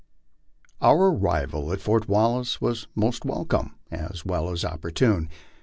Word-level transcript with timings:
Our 0.81 1.11
arrival 1.11 1.71
at 1.71 1.79
Fort 1.79 2.09
Wallace 2.09 2.59
was 2.59 2.87
most 2.95 3.23
welcome 3.23 3.75
as 3.91 4.25
well 4.25 4.49
as 4.49 4.65
opportune. 4.65 5.29